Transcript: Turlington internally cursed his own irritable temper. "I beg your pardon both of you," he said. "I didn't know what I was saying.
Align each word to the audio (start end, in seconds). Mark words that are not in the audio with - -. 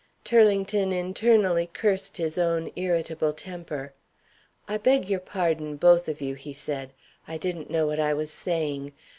Turlington 0.23 0.91
internally 0.91 1.69
cursed 1.71 2.17
his 2.17 2.39
own 2.39 2.71
irritable 2.75 3.33
temper. 3.33 3.93
"I 4.67 4.79
beg 4.79 5.07
your 5.07 5.19
pardon 5.19 5.75
both 5.75 6.07
of 6.09 6.21
you," 6.21 6.33
he 6.33 6.53
said. 6.53 6.91
"I 7.27 7.37
didn't 7.37 7.69
know 7.69 7.85
what 7.85 7.99
I 7.99 8.15
was 8.15 8.31
saying. 8.31 8.93